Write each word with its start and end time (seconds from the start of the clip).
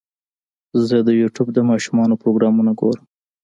زه 0.87 0.97
د 1.07 1.09
یوټیوب 1.21 1.47
د 1.53 1.59
ماشومانو 1.69 2.19
پروګرامونه 2.21 2.71
ګورم. 2.79 3.05